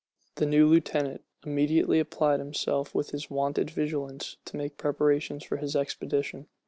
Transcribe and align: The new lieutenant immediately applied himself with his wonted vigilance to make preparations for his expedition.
The 0.37 0.47
new 0.47 0.65
lieutenant 0.67 1.21
immediately 1.45 1.99
applied 1.99 2.39
himself 2.39 2.95
with 2.95 3.11
his 3.11 3.29
wonted 3.29 3.69
vigilance 3.69 4.37
to 4.45 4.57
make 4.57 4.75
preparations 4.75 5.43
for 5.43 5.57
his 5.57 5.75
expedition. 5.75 6.47